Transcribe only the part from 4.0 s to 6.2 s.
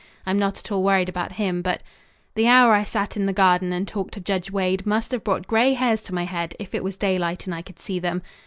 to Judge Wade must have brought grey hairs to